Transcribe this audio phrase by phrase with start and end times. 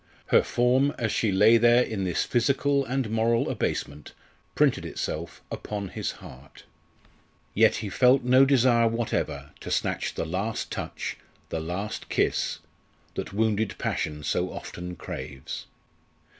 [0.29, 4.13] Her form as she lay there in this physical and moral abasement
[4.55, 6.63] printed itself upon his heart.
[7.53, 11.17] Yet he felt no desire whatever to snatch the last touch
[11.49, 12.57] the last kiss
[13.13, 15.67] that wounded passion so often craves.